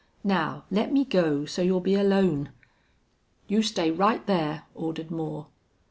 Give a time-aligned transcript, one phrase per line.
[0.23, 2.49] "Now let me go, so's you'll be alone."
[3.47, 5.45] "You stay right there," ordered Moore.